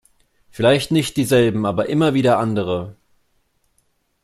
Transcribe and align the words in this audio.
Vielleicht 0.49 0.89
nicht 0.89 1.15
dieselben, 1.15 1.63
aber 1.67 1.87
immer 1.87 2.15
wieder 2.15 2.39
andere. 2.39 2.95